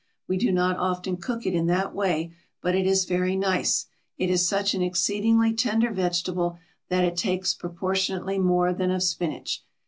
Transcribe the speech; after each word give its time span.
We 0.27 0.35
do 0.37 0.51
not 0.51 0.77
often 0.79 1.17
cook 1.17 1.45
it 1.45 1.53
in 1.53 1.67
that 1.67 1.93
way, 1.93 2.33
but 2.59 2.73
it 2.73 2.87
is 2.87 3.05
very 3.05 3.35
nice; 3.35 3.85
it 4.17 4.31
is 4.31 4.47
such 4.47 4.73
an 4.73 4.81
exceedingly 4.81 5.53
tender 5.53 5.91
vegetable 5.91 6.57
that 6.89 7.03
it 7.03 7.15
takes 7.15 7.53
proportionately 7.53 8.39
more 8.39 8.73
than 8.73 8.89
of 8.89 9.03
spinach. 9.03 9.63